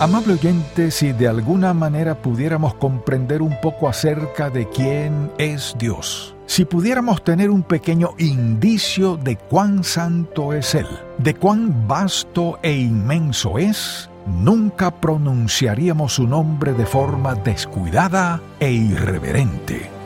[0.00, 6.36] Amable oyente, si de alguna manera pudiéramos comprender un poco acerca de quién es Dios,
[6.46, 10.86] si pudiéramos tener un pequeño indicio de cuán santo es Él,
[11.18, 19.97] de cuán vasto e inmenso es, nunca pronunciaríamos su nombre de forma descuidada e irreverente.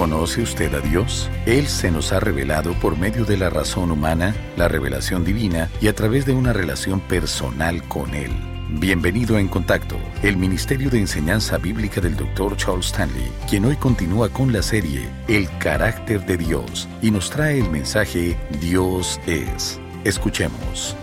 [0.00, 1.28] ¿Conoce usted a Dios?
[1.44, 5.88] Él se nos ha revelado por medio de la razón humana, la revelación divina y
[5.88, 8.30] a través de una relación personal con Él.
[8.70, 12.56] Bienvenido en Contacto, el Ministerio de Enseñanza Bíblica del Dr.
[12.56, 17.58] Charles Stanley, quien hoy continúa con la serie El carácter de Dios y nos trae
[17.60, 19.78] el mensaje Dios es.
[20.04, 20.96] Escuchemos.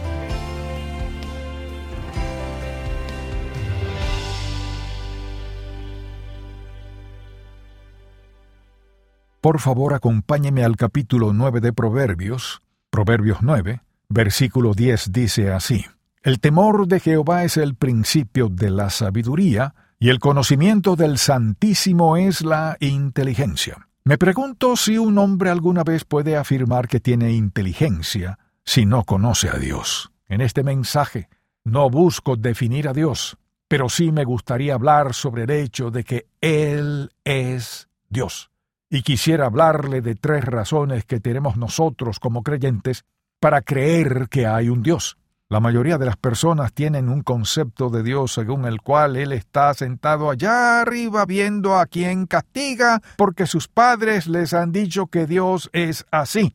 [9.48, 12.62] Por favor, acompáñeme al capítulo 9 de Proverbios.
[12.90, 15.86] Proverbios 9, versículo 10 dice así.
[16.22, 22.18] El temor de Jehová es el principio de la sabiduría, y el conocimiento del Santísimo
[22.18, 23.88] es la inteligencia.
[24.04, 29.48] Me pregunto si un hombre alguna vez puede afirmar que tiene inteligencia si no conoce
[29.48, 30.12] a Dios.
[30.28, 31.30] En este mensaje
[31.64, 33.38] no busco definir a Dios,
[33.70, 38.52] pero sí me gustaría hablar sobre el hecho de que Él es Dios
[38.90, 43.04] y quisiera hablarle de tres razones que tenemos nosotros como creyentes
[43.40, 45.18] para creer que hay un Dios.
[45.50, 49.74] La mayoría de las personas tienen un concepto de Dios según el cual Él está
[49.74, 55.70] sentado allá arriba viendo a quien castiga porque sus padres les han dicho que Dios
[55.72, 56.54] es así.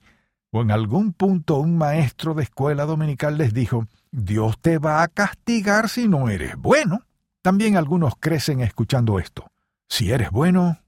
[0.50, 5.08] O en algún punto un maestro de escuela dominical les dijo, Dios te va a
[5.08, 7.00] castigar si no eres bueno.
[7.40, 9.46] También algunos crecen escuchando esto.
[9.88, 10.81] Si eres bueno,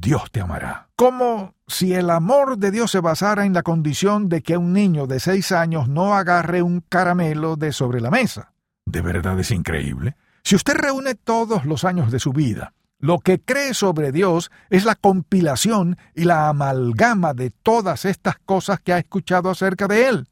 [0.00, 0.88] Dios te amará.
[0.96, 5.06] Como si el amor de Dios se basara en la condición de que un niño
[5.06, 8.52] de seis años no agarre un caramelo de sobre la mesa.
[8.86, 10.16] De verdad es increíble.
[10.42, 14.84] Si usted reúne todos los años de su vida, lo que cree sobre Dios es
[14.84, 20.28] la compilación y la amalgama de todas estas cosas que ha escuchado acerca de Él.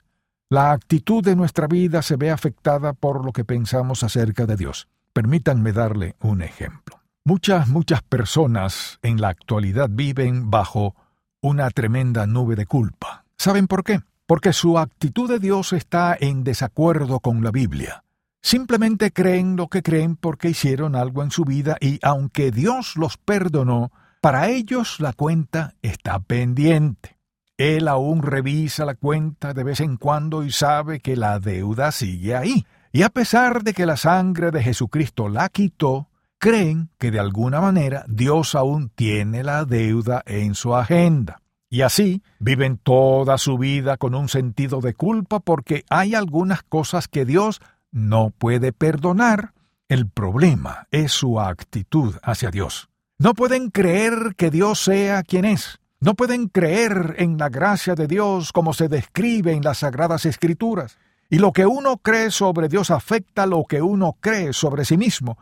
[0.48, 4.88] La actitud de nuestra vida se ve afectada por lo que pensamos acerca de Dios.
[5.12, 6.85] Permítanme darle un ejemplo.
[7.26, 10.94] Muchas, muchas personas en la actualidad viven bajo
[11.40, 13.24] una tremenda nube de culpa.
[13.36, 13.98] ¿Saben por qué?
[14.26, 18.04] Porque su actitud de Dios está en desacuerdo con la Biblia.
[18.40, 23.16] Simplemente creen lo que creen porque hicieron algo en su vida y aunque Dios los
[23.16, 27.18] perdonó, para ellos la cuenta está pendiente.
[27.56, 32.36] Él aún revisa la cuenta de vez en cuando y sabe que la deuda sigue
[32.36, 32.64] ahí.
[32.92, 36.08] Y a pesar de que la sangre de Jesucristo la quitó,
[36.46, 41.42] creen que de alguna manera Dios aún tiene la deuda en su agenda.
[41.68, 47.08] Y así viven toda su vida con un sentido de culpa porque hay algunas cosas
[47.08, 49.54] que Dios no puede perdonar.
[49.88, 52.90] El problema es su actitud hacia Dios.
[53.18, 55.80] No pueden creer que Dios sea quien es.
[55.98, 60.96] No pueden creer en la gracia de Dios como se describe en las Sagradas Escrituras.
[61.28, 65.38] Y lo que uno cree sobre Dios afecta lo que uno cree sobre sí mismo.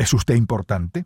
[0.00, 1.04] ¿Es usted importante?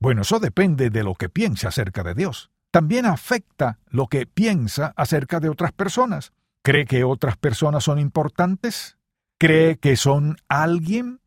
[0.00, 2.50] Bueno, eso depende de lo que piense acerca de Dios.
[2.72, 6.32] También afecta lo que piensa acerca de otras personas.
[6.62, 8.98] ¿Cree que otras personas son importantes?
[9.38, 11.20] ¿Cree que son alguien?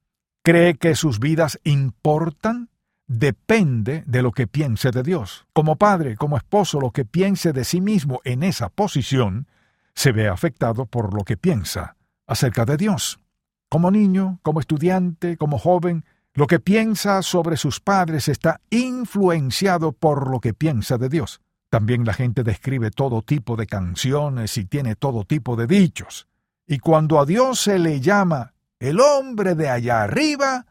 [0.44, 2.70] ¿Cree que sus vidas importan?
[3.08, 5.48] Depende de lo que piense de Dios.
[5.54, 9.48] Como padre, como esposo, lo que piense de sí mismo en esa posición
[9.94, 11.96] se ve afectado por lo que piensa
[12.28, 13.22] acerca de Dios.
[13.70, 16.04] Como niño, como estudiante, como joven,
[16.36, 21.40] lo que piensa sobre sus padres está influenciado por lo que piensa de Dios.
[21.70, 26.28] También la gente describe todo tipo de canciones y tiene todo tipo de dichos.
[26.68, 30.66] Y cuando a Dios se le llama el hombre de allá arriba,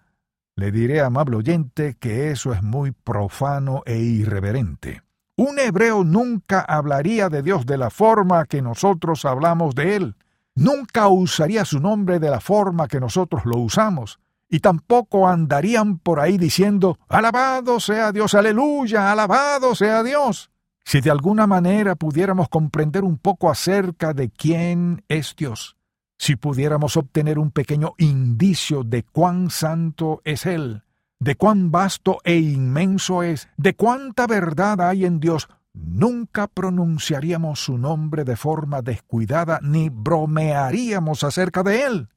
[0.55, 5.03] le diré, amable oyente, que eso es muy profano e irreverente.
[5.37, 10.17] Un hebreo nunca hablaría de Dios de la forma que nosotros hablamos de Él.
[10.55, 14.21] Nunca usaría su nombre de la forma que nosotros lo usamos
[14.55, 20.53] y tampoco andarían por ahí diciendo, Alabado sea Dios, aleluya, alabado sea Dios.
[20.85, 25.77] Si de alguna manera pudiéramos comprender un poco acerca de quién es Dios,
[26.19, 30.85] si pudiéramos obtener un pequeño indicio de cuán santo es Él,
[31.19, 37.77] de cuán vasto e inmenso es, de cuánta verdad hay en Dios, nunca pronunciaríamos su
[37.77, 42.09] nombre de forma descuidada ni bromearíamos acerca de Él.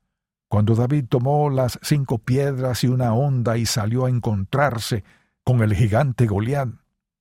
[0.49, 5.03] Cuando David tomó las cinco piedras y una honda y salió a encontrarse
[5.43, 6.69] con el gigante Goliat,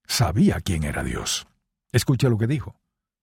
[0.06, 1.46] sabía quién era Dios.
[1.92, 2.76] Escucha lo que dijo.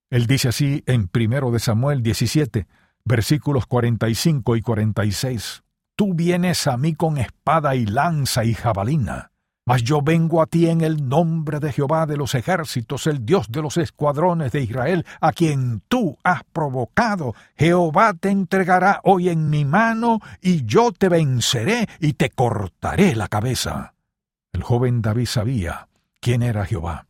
[0.09, 2.67] Él dice así en primero de Samuel 17,
[3.03, 5.63] versículos 45 y 46.
[5.95, 9.32] Tú vienes a mí con espada y lanza y jabalina.
[9.65, 13.49] Mas yo vengo a ti en el nombre de Jehová de los ejércitos, el Dios
[13.49, 17.33] de los escuadrones de Israel, a quien tú has provocado.
[17.55, 23.29] Jehová te entregará hoy en mi mano, y yo te venceré y te cortaré la
[23.29, 23.93] cabeza.
[24.51, 25.87] El joven David sabía
[26.19, 27.07] quién era Jehová.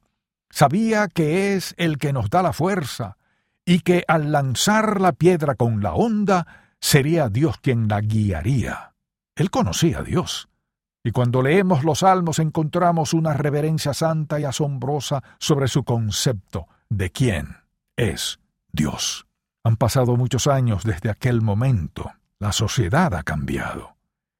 [0.51, 3.17] Sabía que es el que nos da la fuerza,
[3.65, 6.45] y que al lanzar la piedra con la onda,
[6.79, 8.93] sería Dios quien la guiaría.
[9.35, 10.49] Él conocía a Dios
[11.03, 17.11] y cuando leemos los salmos encontramos una reverencia santa y asombrosa sobre su concepto de
[17.11, 17.57] quién
[17.97, 18.39] es
[18.71, 19.27] Dios.
[19.65, 22.09] Han pasado muchos años desde aquel momento.
[22.39, 23.97] La sociedad ha cambiado.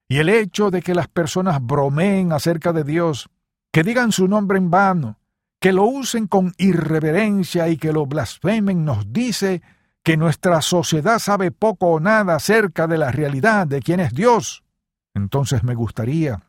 [0.08, 3.30] Y el hecho de que las personas bromeen acerca de Dios,
[3.72, 5.18] que digan su nombre en vano,
[5.60, 9.62] que lo usen con irreverencia y que lo blasfemen nos dice
[10.02, 14.64] que nuestra sociedad sabe poco o nada acerca de la realidad de quién es Dios.
[15.14, 16.42] Entonces me gustaría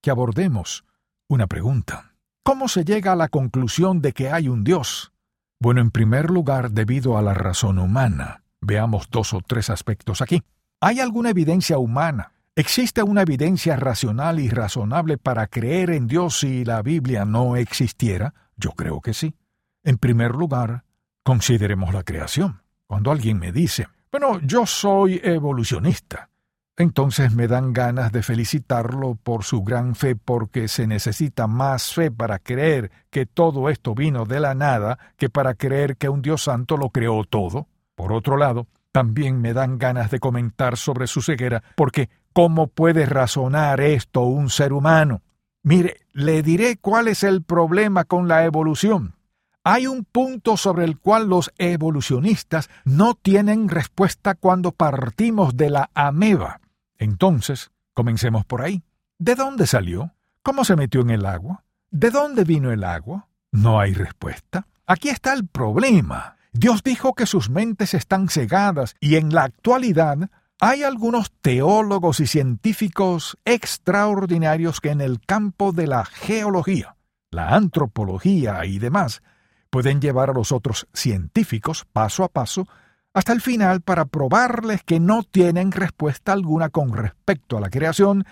[0.00, 0.84] que abordemos
[1.28, 2.14] una pregunta.
[2.42, 5.12] ¿Cómo se llega a la conclusión de que hay un Dios?
[5.60, 8.42] Bueno, en primer lugar, debido a la razón humana.
[8.60, 10.42] Veamos dos o tres aspectos aquí.
[10.80, 12.32] ¿Hay alguna evidencia humana?
[12.56, 18.34] ¿Existe una evidencia racional y razonable para creer en Dios si la Biblia no existiera?
[18.56, 19.34] Yo creo que sí.
[19.82, 20.84] En primer lugar,
[21.22, 22.62] consideremos la creación.
[22.86, 26.28] Cuando alguien me dice, bueno, yo soy evolucionista,
[26.76, 32.10] entonces me dan ganas de felicitarlo por su gran fe porque se necesita más fe
[32.10, 36.44] para creer que todo esto vino de la nada que para creer que un Dios
[36.44, 37.68] santo lo creó todo.
[37.94, 43.04] Por otro lado, también me dan ganas de comentar sobre su ceguera porque ¿cómo puede
[43.06, 45.22] razonar esto un ser humano?
[45.62, 49.14] Mire, le diré cuál es el problema con la evolución.
[49.62, 55.90] Hay un punto sobre el cual los evolucionistas no tienen respuesta cuando partimos de la
[55.92, 56.60] ameba.
[56.96, 58.82] Entonces, comencemos por ahí.
[59.18, 60.14] ¿De dónde salió?
[60.42, 61.64] ¿Cómo se metió en el agua?
[61.90, 63.28] ¿De dónde vino el agua?
[63.52, 64.66] No hay respuesta.
[64.86, 66.36] Aquí está el problema.
[66.52, 72.26] Dios dijo que sus mentes están cegadas y en la actualidad hay algunos teólogos y
[72.26, 76.96] científicos extraordinarios que en el campo de la geología,
[77.30, 79.22] la antropología y demás
[79.70, 82.66] pueden llevar a los otros científicos paso a paso
[83.12, 88.24] hasta el final para probarles que no tienen respuesta alguna con respecto a la creación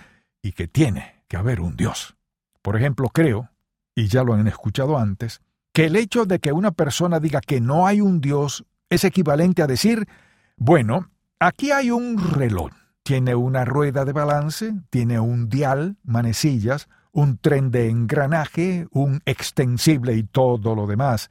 [0.43, 2.17] y que tiene que haber un Dios.
[2.63, 3.51] Por ejemplo, creo,
[3.95, 5.41] y ya lo han escuchado antes,
[5.73, 9.63] que el hecho de que una persona diga que no hay un Dios es equivalente
[9.63, 10.09] a decir,
[10.57, 12.71] bueno, aquí hay un reloj,
[13.03, 16.89] tiene una rueda de balance, tiene un dial, manecillas,
[17.19, 21.31] un tren de engranaje, un extensible y todo lo demás.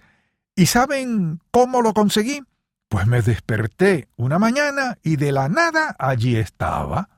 [0.53, 2.43] ¿Y saben cómo lo conseguí?
[2.89, 7.09] Pues me desperté una mañana y de la nada allí estaba.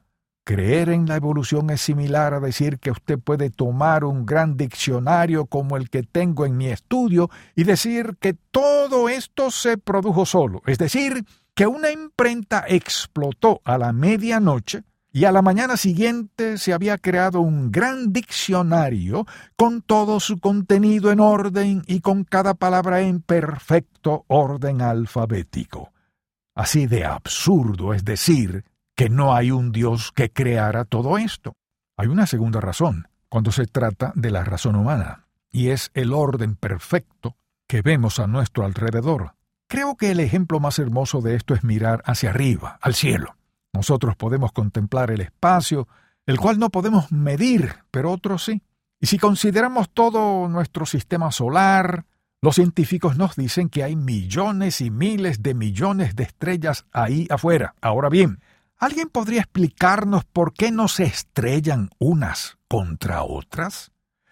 [0.43, 5.47] Creer en la evolución es similar a decir que usted puede tomar un gran diccionario
[5.47, 10.61] como el que tengo en mi estudio y decir que todo esto se produjo solo,
[10.67, 11.25] es decir,
[11.55, 17.41] que una imprenta explotó a la medianoche y a la mañana siguiente se había creado
[17.41, 19.25] un gran diccionario
[19.55, 25.91] con todo su contenido en orden y con cada palabra en perfecto orden alfabético.
[26.53, 28.65] Así de absurdo es decir
[28.95, 31.53] que no hay un Dios que creara todo esto.
[31.97, 36.55] Hay una segunda razón cuando se trata de la razón humana, y es el orden
[36.55, 37.35] perfecto
[37.67, 39.35] que vemos a nuestro alrededor.
[39.67, 43.38] Creo que el ejemplo más hermoso de esto es mirar hacia arriba, al cielo.
[43.73, 45.87] Nosotros podemos contemplar el espacio,
[46.25, 48.61] el cual no podemos medir, pero otros sí.
[48.99, 52.05] Y si consideramos todo nuestro sistema solar,
[52.41, 57.75] los científicos nos dicen que hay millones y miles de millones de estrellas ahí afuera.
[57.81, 58.39] Ahora bien,
[58.77, 63.91] ¿alguien podría explicarnos por qué no se estrellan unas contra otras?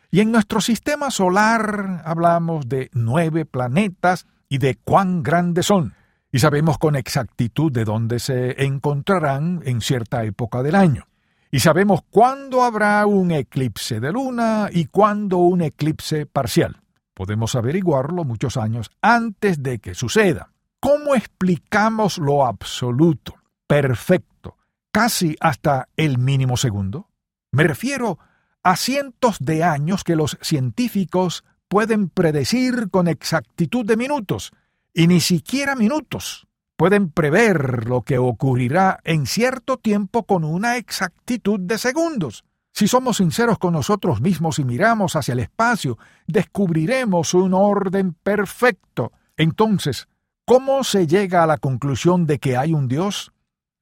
[0.10, 5.94] Y en nuestro sistema solar hablamos de nueve planetas y de cuán grandes son
[6.32, 11.08] y sabemos con exactitud de dónde se encontrarán en cierta época del año.
[11.50, 16.82] Y sabemos cuándo habrá un eclipse de luna y cuándo un eclipse parcial.
[17.14, 20.52] Podemos averiguarlo muchos años antes de que suceda.
[20.80, 24.58] ¿Cómo explicamos lo absoluto, perfecto,
[24.92, 27.10] casi hasta el mínimo segundo?
[27.52, 28.20] Me refiero
[28.62, 34.52] a cientos de años que los científicos pueden predecir con exactitud de minutos,
[34.98, 41.60] y ni siquiera minutos pueden prever lo que ocurrirá en cierto tiempo con una exactitud
[41.60, 42.46] de segundos.
[42.74, 49.12] Si somos sinceros con nosotros mismos y miramos hacia el espacio, descubriremos un orden perfecto.
[49.38, 50.08] Entonces,
[50.46, 53.34] ¿cómo se llega a la conclusión de que hay un Dios?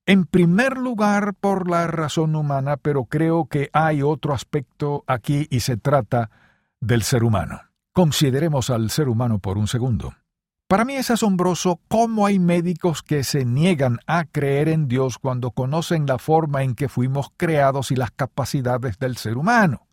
[0.06, 5.62] En primer lugar, por la razón humana, pero creo que hay otro aspecto aquí y
[5.62, 6.30] se trata
[6.82, 7.62] del ser humano.
[7.94, 10.14] Consideremos al ser humano por un segundo.
[10.68, 15.52] Para mí es asombroso cómo hay médicos que se niegan a creer en Dios cuando
[15.52, 19.86] conocen la forma en que fuimos creados y las capacidades del ser humano.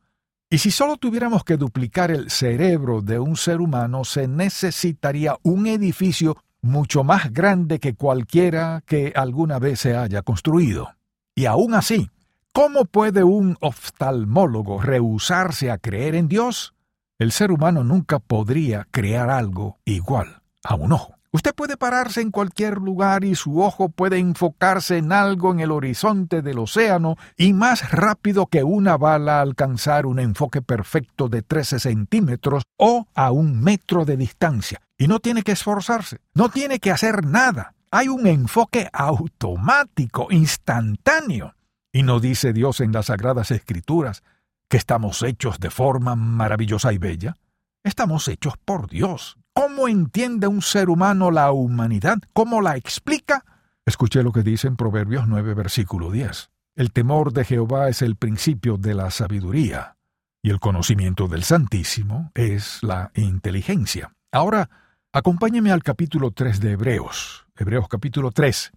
[0.48, 5.66] Y si solo tuviéramos que duplicar el cerebro de un ser humano, se necesitaría un
[5.66, 10.88] edificio mucho más grande que cualquiera que alguna vez se haya construido.
[11.34, 12.08] Y aún así,
[12.54, 16.72] ¿cómo puede un oftalmólogo rehusarse a creer en Dios?
[17.18, 21.14] El ser humano nunca podría crear algo igual a un ojo.
[21.35, 25.71] Usted puede pararse en cualquier lugar y su ojo puede enfocarse en algo en el
[25.71, 31.81] horizonte del océano y más rápido que una bala alcanzar un enfoque perfecto de 13
[31.81, 34.83] centímetros o a un metro de distancia.
[34.99, 37.75] Y no tiene que esforzarse, no tiene que hacer nada.
[37.90, 41.54] Hay un enfoque automático, instantáneo.
[41.90, 44.23] Y no dice Dios en las Sagradas Escrituras
[44.69, 47.38] que estamos hechos de forma maravillosa y bella.
[47.85, 49.38] Estamos hechos por Dios.
[49.54, 52.18] ¿Cómo entiende un ser humano la humanidad?
[52.32, 53.44] ¿Cómo la explica?
[53.85, 56.50] Escuché lo que dice en Proverbios 9, versículo 10.
[56.75, 59.99] El temor de Jehová es el principio de la sabiduría,
[60.40, 64.14] y el conocimiento del Santísimo es la inteligencia.
[64.32, 64.71] Ahora,
[65.12, 67.47] acompáñeme al capítulo 3 de Hebreos.
[67.54, 68.73] Hebreos capítulo 3.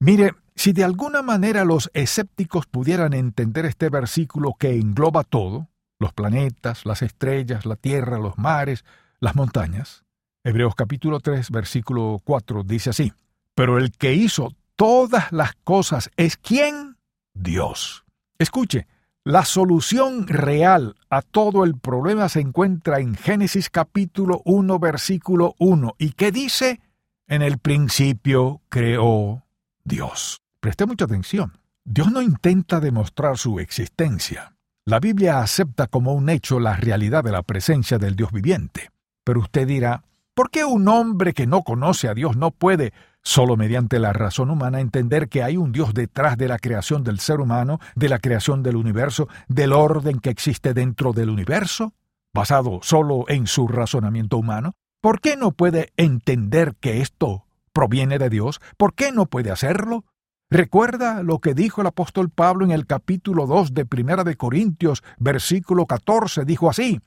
[0.00, 5.68] Mire, si de alguna manera los escépticos pudieran entender este versículo que engloba todo,
[5.98, 8.84] los planetas, las estrellas, la tierra, los mares,
[9.20, 10.04] las montañas,
[10.48, 13.12] Hebreos capítulo 3, versículo 4 dice así,
[13.54, 16.96] pero el que hizo todas las cosas es quién?
[17.34, 18.06] Dios.
[18.38, 18.86] Escuche,
[19.24, 25.96] la solución real a todo el problema se encuentra en Génesis capítulo 1, versículo 1.
[25.98, 26.80] ¿Y qué dice?
[27.26, 29.44] En el principio creó
[29.84, 30.40] Dios.
[30.60, 31.58] Preste mucha atención.
[31.84, 34.56] Dios no intenta demostrar su existencia.
[34.86, 38.88] La Biblia acepta como un hecho la realidad de la presencia del Dios viviente.
[39.24, 40.04] Pero usted dirá,
[40.38, 42.92] ¿Por qué un hombre que no conoce a Dios no puede,
[43.24, 47.18] solo mediante la razón humana, entender que hay un Dios detrás de la creación del
[47.18, 51.92] ser humano, de la creación del universo, del orden que existe dentro del universo,
[52.32, 54.74] basado solo en su razonamiento humano?
[55.00, 58.60] ¿Por qué no puede entender que esto proviene de Dios?
[58.76, 60.04] ¿Por qué no puede hacerlo?
[60.50, 65.02] Recuerda lo que dijo el apóstol Pablo en el capítulo 2 de Primera de Corintios,
[65.18, 67.00] versículo 14, dijo así: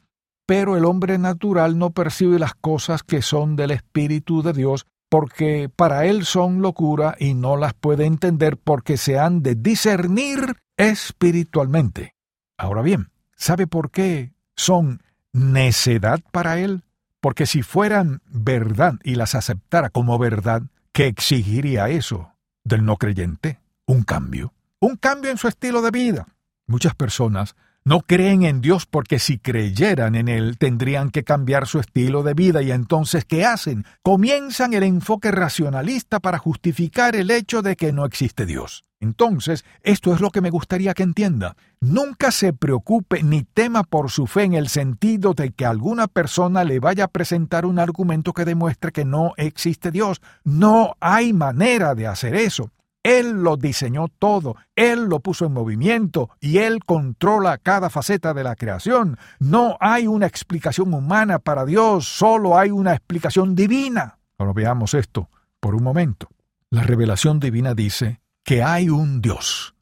[0.46, 5.70] pero el hombre natural no percibe las cosas que son del Espíritu de Dios, porque
[5.74, 12.16] para él son locura y no las puede entender porque se han de discernir espiritualmente.
[12.58, 15.02] Ahora bien, ¿sabe por qué son
[15.34, 16.84] necedad para él?
[17.20, 22.34] Porque si fueran verdad y las aceptara como verdad, ¿qué exigiría eso
[22.64, 23.60] del no creyente?
[23.86, 24.54] Un cambio.
[24.80, 26.28] Un cambio en su estilo de vida.
[26.68, 31.80] Muchas personas no creen en Dios porque si creyeran en Él tendrían que cambiar su
[31.80, 33.86] estilo de vida y entonces ¿qué hacen?
[34.04, 38.84] Comienzan el enfoque racionalista para justificar el hecho de que no existe Dios.
[39.00, 41.56] Entonces, esto es lo que me gustaría que entienda.
[41.80, 46.64] Nunca se preocupe ni tema por su fe en el sentido de que alguna persona
[46.64, 50.22] le vaya a presentar un argumento que demuestre que no existe Dios.
[50.44, 52.70] No hay manera de hacer eso.
[53.04, 58.44] Él lo diseñó todo, Él lo puso en movimiento y Él controla cada faceta de
[58.44, 59.18] la creación.
[59.40, 64.20] No hay una explicación humana para Dios, solo hay una explicación divina.
[64.38, 65.30] Ahora veamos esto
[65.60, 66.30] por un momento.
[66.70, 69.76] La revelación divina dice que hay un Dios.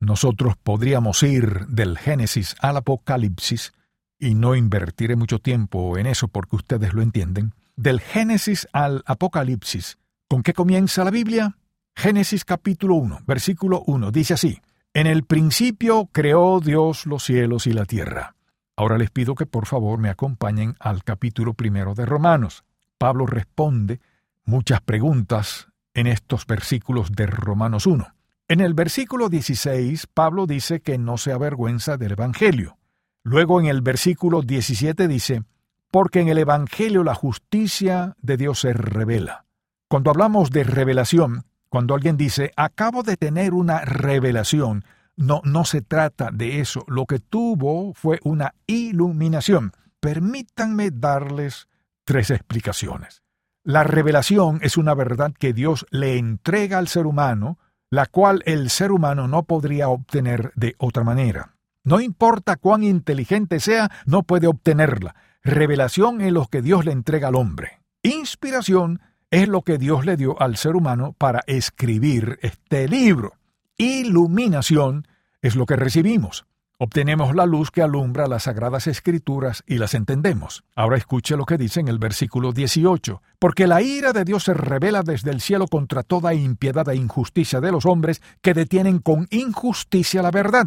[0.00, 3.72] Nosotros podríamos ir del Génesis al Apocalipsis,
[4.18, 7.54] y no invertiré mucho tiempo en eso porque ustedes lo entienden.
[7.76, 11.56] Del Génesis al Apocalipsis, ¿con qué comienza la Biblia?
[11.98, 14.60] Génesis capítulo 1, versículo 1, dice así,
[14.92, 18.36] En el principio creó Dios los cielos y la tierra.
[18.76, 22.64] Ahora les pido que por favor me acompañen al capítulo primero de Romanos.
[22.98, 24.00] Pablo responde
[24.44, 28.06] muchas preguntas en estos versículos de Romanos 1.
[28.48, 32.76] En el versículo 16, Pablo dice que no se avergüenza del Evangelio.
[33.22, 35.44] Luego en el versículo 17 dice,
[35.90, 39.46] porque en el Evangelio la justicia de Dios se revela.
[39.88, 45.82] Cuando hablamos de revelación, cuando alguien dice, acabo de tener una revelación, no, no se
[45.82, 46.86] trata de eso.
[46.88, 49.72] Lo que tuvo fue una iluminación.
[50.00, 51.68] Permítanme darles
[52.06, 53.20] tres explicaciones.
[53.62, 57.58] La revelación es una verdad que Dios le entrega al ser humano,
[57.90, 61.56] la cual el ser humano no podría obtener de otra manera.
[61.84, 65.14] No importa cuán inteligente sea, no puede obtenerla.
[65.42, 67.82] Revelación es lo que Dios le entrega al hombre.
[68.02, 73.32] Inspiración es lo que Dios le dio al ser humano para escribir este libro.
[73.76, 75.06] iluminación
[75.42, 76.46] es lo que recibimos.
[76.78, 80.64] Obtenemos la luz que alumbra las sagradas escrituras y las entendemos.
[80.74, 83.22] Ahora escuche lo que dice en el versículo 18.
[83.38, 87.60] Porque la ira de Dios se revela desde el cielo contra toda impiedad e injusticia
[87.60, 90.66] de los hombres que detienen con injusticia la verdad.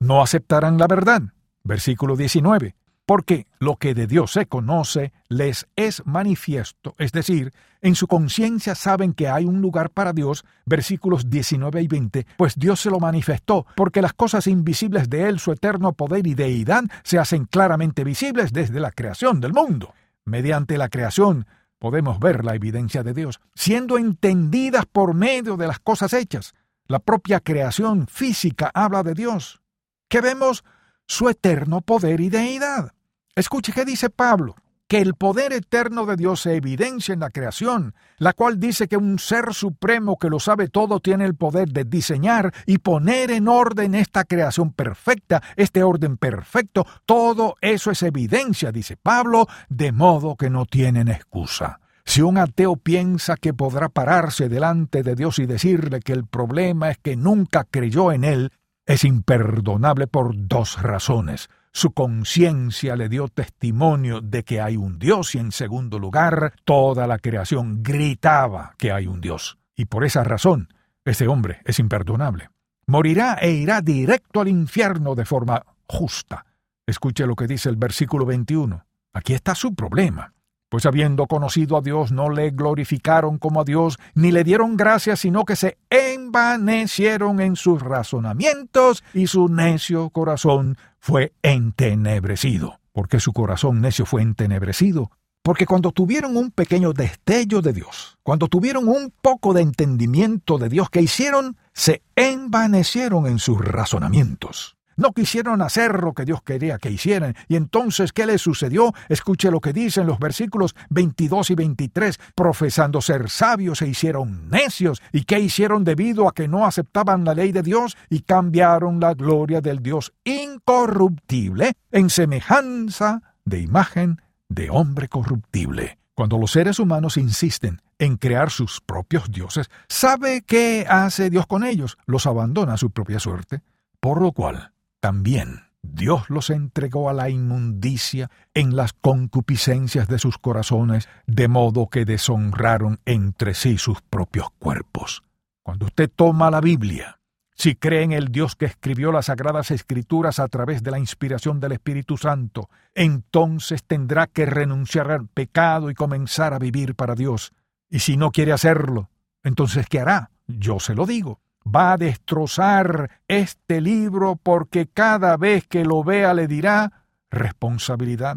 [0.00, 1.22] No aceptarán la verdad.
[1.62, 2.74] Versículo 19
[3.08, 8.74] porque lo que de Dios se conoce les es manifiesto, es decir, en su conciencia
[8.74, 13.00] saben que hay un lugar para Dios, versículos 19 y 20, pues Dios se lo
[13.00, 18.04] manifestó, porque las cosas invisibles de Él, su eterno poder y deidad, se hacen claramente
[18.04, 19.94] visibles desde la creación del mundo.
[20.26, 21.46] Mediante la creación
[21.78, 26.52] podemos ver la evidencia de Dios, siendo entendidas por medio de las cosas hechas.
[26.86, 29.62] La propia creación física habla de Dios.
[30.10, 30.62] ¿Qué vemos?
[31.06, 32.92] Su eterno poder y deidad.
[33.38, 34.56] Escuche qué dice Pablo,
[34.88, 38.96] que el poder eterno de Dios se evidencia en la creación, la cual dice que
[38.96, 43.46] un ser supremo que lo sabe todo tiene el poder de diseñar y poner en
[43.46, 50.34] orden esta creación perfecta, este orden perfecto, todo eso es evidencia, dice Pablo, de modo
[50.34, 51.78] que no tienen excusa.
[52.04, 56.90] Si un ateo piensa que podrá pararse delante de Dios y decirle que el problema
[56.90, 58.50] es que nunca creyó en Él,
[58.84, 61.48] es imperdonable por dos razones.
[61.78, 67.06] Su conciencia le dio testimonio de que hay un Dios y en segundo lugar, toda
[67.06, 69.58] la creación gritaba que hay un Dios.
[69.76, 72.50] Y por esa razón, ese hombre es imperdonable.
[72.88, 76.46] Morirá e irá directo al infierno de forma justa.
[76.84, 78.84] Escuche lo que dice el versículo 21.
[79.12, 80.34] Aquí está su problema.
[80.68, 85.20] Pues habiendo conocido a Dios, no le glorificaron como a Dios, ni le dieron gracias,
[85.20, 92.80] sino que se envanecieron en sus razonamientos, y su necio corazón fue entenebrecido.
[92.92, 95.10] ¿Por qué su corazón necio fue entenebrecido?
[95.42, 100.68] Porque cuando tuvieron un pequeño destello de Dios, cuando tuvieron un poco de entendimiento de
[100.68, 101.56] Dios, ¿qué hicieron?
[101.72, 104.77] Se envanecieron en sus razonamientos.
[104.98, 107.36] No quisieron hacer lo que Dios quería que hicieran.
[107.46, 108.92] Y entonces, ¿qué les sucedió?
[109.08, 112.18] Escuche lo que dicen los versículos 22 y 23.
[112.34, 115.00] Profesando ser sabios, se hicieron necios.
[115.12, 119.14] ¿Y qué hicieron debido a que no aceptaban la ley de Dios y cambiaron la
[119.14, 125.98] gloria del Dios incorruptible en semejanza de imagen de hombre corruptible?
[126.12, 131.62] Cuando los seres humanos insisten en crear sus propios dioses, ¿sabe qué hace Dios con
[131.62, 131.98] ellos?
[132.04, 133.62] Los abandona a su propia suerte.
[134.00, 140.38] Por lo cual, también Dios los entregó a la inmundicia en las concupiscencias de sus
[140.38, 145.22] corazones, de modo que deshonraron entre sí sus propios cuerpos.
[145.62, 147.20] Cuando usted toma la Biblia,
[147.54, 151.60] si cree en el Dios que escribió las sagradas escrituras a través de la inspiración
[151.60, 157.52] del Espíritu Santo, entonces tendrá que renunciar al pecado y comenzar a vivir para Dios.
[157.88, 159.10] Y si no quiere hacerlo,
[159.42, 160.30] entonces ¿qué hará?
[160.46, 161.40] Yo se lo digo
[161.74, 168.36] va a destrozar este libro porque cada vez que lo vea le dirá responsabilidad,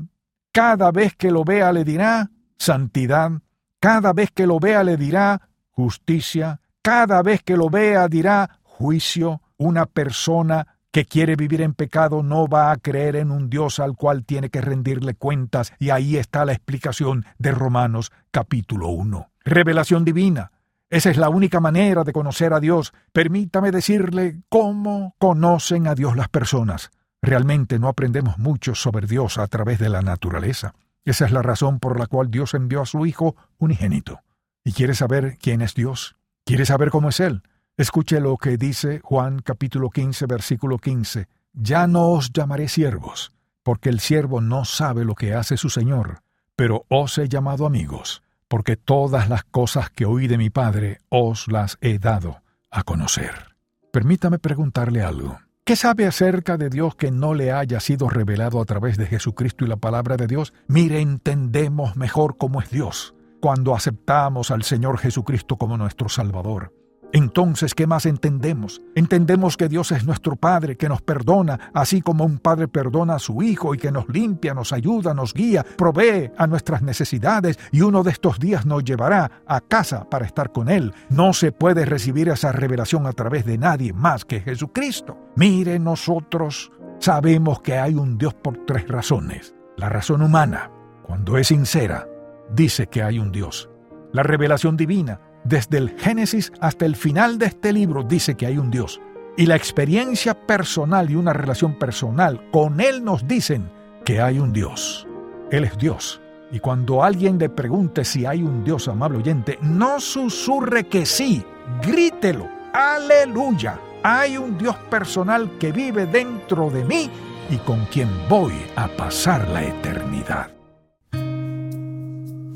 [0.51, 3.31] cada vez que lo vea le dirá santidad,
[3.79, 9.41] cada vez que lo vea le dirá justicia, cada vez que lo vea dirá juicio.
[9.57, 13.95] Una persona que quiere vivir en pecado no va a creer en un Dios al
[13.95, 19.29] cual tiene que rendirle cuentas, y ahí está la explicación de Romanos capítulo 1.
[19.45, 20.51] Revelación divina.
[20.91, 22.91] Esa es la única manera de conocer a Dios.
[23.13, 26.91] Permítame decirle cómo conocen a Dios las personas.
[27.21, 30.75] Realmente no aprendemos mucho sobre Dios a través de la naturaleza.
[31.05, 34.19] Esa es la razón por la cual Dios envió a su Hijo unigénito.
[34.65, 36.17] ¿Y quiere saber quién es Dios?
[36.43, 37.41] ¿Quiere saber cómo es Él?
[37.77, 41.29] Escuche lo que dice Juan capítulo 15 versículo 15.
[41.53, 43.31] Ya no os llamaré siervos,
[43.63, 46.19] porque el siervo no sabe lo que hace su Señor,
[46.57, 51.47] pero os he llamado amigos porque todas las cosas que oí de mi Padre os
[51.47, 53.55] las he dado a conocer.
[53.93, 55.39] Permítame preguntarle algo.
[55.63, 59.63] ¿Qué sabe acerca de Dios que no le haya sido revelado a través de Jesucristo
[59.63, 60.53] y la palabra de Dios?
[60.67, 66.73] Mire, entendemos mejor cómo es Dios cuando aceptamos al Señor Jesucristo como nuestro Salvador.
[67.13, 68.81] Entonces, ¿qué más entendemos?
[68.95, 73.19] Entendemos que Dios es nuestro Padre, que nos perdona, así como un Padre perdona a
[73.19, 77.81] su Hijo y que nos limpia, nos ayuda, nos guía, provee a nuestras necesidades y
[77.81, 80.93] uno de estos días nos llevará a casa para estar con Él.
[81.09, 85.17] No se puede recibir esa revelación a través de nadie más que Jesucristo.
[85.35, 89.53] Mire, nosotros sabemos que hay un Dios por tres razones.
[89.77, 90.71] La razón humana,
[91.03, 92.07] cuando es sincera,
[92.53, 93.69] dice que hay un Dios.
[94.13, 98.57] La revelación divina, desde el Génesis hasta el final de este libro dice que hay
[98.57, 99.01] un Dios.
[99.37, 103.71] Y la experiencia personal y una relación personal con Él nos dicen
[104.05, 105.07] que hay un Dios.
[105.51, 106.21] Él es Dios.
[106.51, 111.43] Y cuando alguien le pregunte si hay un Dios, amable oyente, no susurre que sí,
[111.81, 117.09] grítelo, aleluya, hay un Dios personal que vive dentro de mí
[117.49, 120.60] y con quien voy a pasar la eternidad.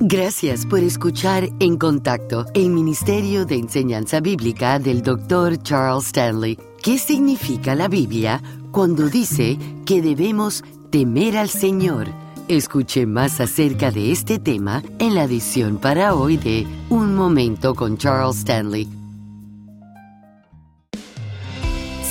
[0.07, 5.57] Gracias por escuchar En Contacto, el Ministerio de Enseñanza Bíblica del Dr.
[5.63, 6.59] Charles Stanley.
[6.83, 8.39] ¿Qué significa la Biblia
[8.69, 12.09] cuando dice que debemos temer al Señor?
[12.47, 17.97] Escuche más acerca de este tema en la edición para hoy de Un Momento con
[17.97, 19.04] Charles Stanley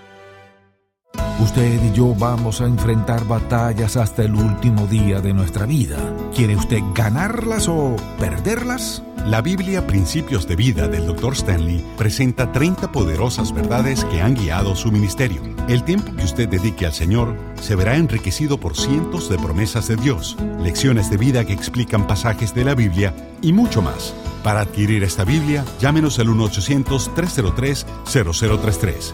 [1.42, 5.98] Usted y yo vamos a enfrentar batallas hasta el último día de nuestra vida.
[6.36, 9.02] ¿Quiere usted ganarlas o perderlas?
[9.26, 11.34] La Biblia Principios de Vida del Dr.
[11.34, 15.42] Stanley presenta 30 poderosas verdades que han guiado su ministerio.
[15.68, 19.96] El tiempo que usted dedique al Señor se verá enriquecido por cientos de promesas de
[19.96, 24.14] Dios, lecciones de vida que explican pasajes de la Biblia y mucho más.
[24.44, 29.14] Para adquirir esta Biblia, llámenos al 1-800-303-0033.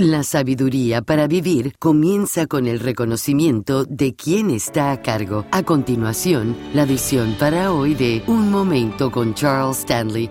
[0.00, 5.44] La sabiduría para vivir comienza con el reconocimiento de quién está a cargo.
[5.52, 10.30] A continuación, la visión para hoy de Un Momento con Charles Stanley.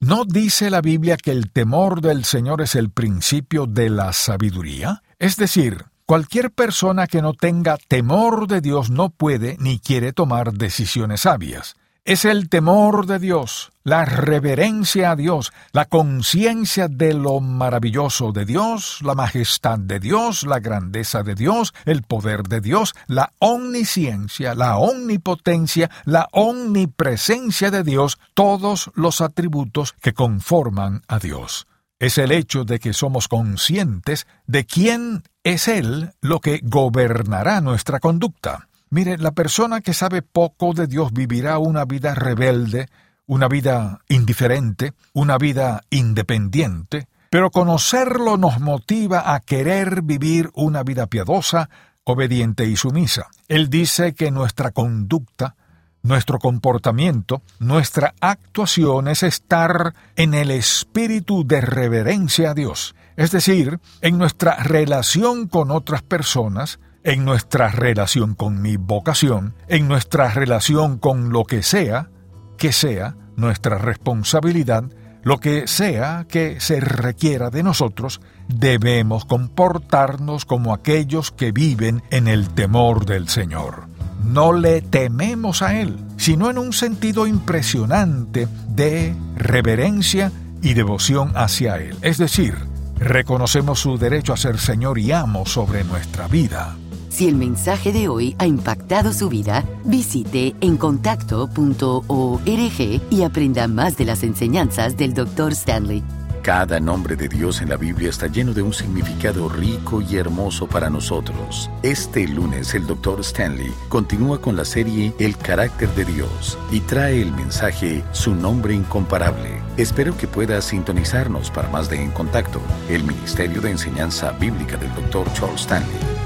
[0.00, 5.04] ¿No dice la Biblia que el temor del Señor es el principio de la sabiduría?
[5.20, 10.54] Es decir, cualquier persona que no tenga temor de Dios no puede ni quiere tomar
[10.54, 17.40] decisiones sabias es el temor de Dios, la reverencia a Dios, la conciencia de lo
[17.40, 22.94] maravilloso de Dios, la majestad de Dios, la grandeza de Dios, el poder de Dios,
[23.08, 31.66] la omnisciencia, la omnipotencia, la omnipresencia de Dios, todos los atributos que conforman a Dios.
[31.98, 37.98] Es el hecho de que somos conscientes de quién es Él lo que gobernará nuestra
[37.98, 38.68] conducta.
[38.90, 42.88] Mire, la persona que sabe poco de Dios vivirá una vida rebelde,
[43.26, 51.06] una vida indiferente, una vida independiente, pero conocerlo nos motiva a querer vivir una vida
[51.06, 51.68] piadosa,
[52.04, 53.26] obediente y sumisa.
[53.48, 55.56] Él dice que nuestra conducta,
[56.02, 63.80] nuestro comportamiento, nuestra actuación es estar en el espíritu de reverencia a Dios, es decir,
[64.02, 70.98] en nuestra relación con otras personas, en nuestra relación con mi vocación, en nuestra relación
[70.98, 72.10] con lo que sea,
[72.58, 74.82] que sea nuestra responsabilidad,
[75.22, 82.26] lo que sea que se requiera de nosotros, debemos comportarnos como aquellos que viven en
[82.26, 83.84] el temor del Señor.
[84.24, 91.76] No le tememos a Él, sino en un sentido impresionante de reverencia y devoción hacia
[91.76, 91.96] Él.
[92.02, 92.56] Es decir,
[92.96, 96.76] reconocemos su derecho a ser Señor y amo sobre nuestra vida.
[97.16, 104.04] Si el mensaje de hoy ha impactado su vida, visite encontacto.org y aprenda más de
[104.04, 105.52] las enseñanzas del Dr.
[105.52, 106.04] Stanley.
[106.42, 110.66] Cada nombre de Dios en la Biblia está lleno de un significado rico y hermoso
[110.66, 111.70] para nosotros.
[111.82, 113.20] Este lunes el Dr.
[113.20, 118.74] Stanley continúa con la serie El carácter de Dios y trae el mensaje Su nombre
[118.74, 119.62] incomparable.
[119.78, 124.94] Espero que pueda sintonizarnos para más de En Contacto, el Ministerio de Enseñanza Bíblica del
[124.94, 125.32] Dr.
[125.32, 126.25] Charles Stanley.